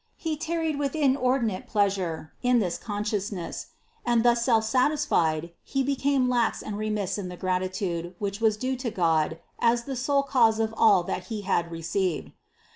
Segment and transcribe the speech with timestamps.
[0.17, 3.67] He tarried with inordinate pleasure in this consciousness;
[4.03, 8.75] and thus self satisfied he became lax and remiss in the gratitude, which was due
[8.77, 12.31] to God as the sole cause of all that he had received.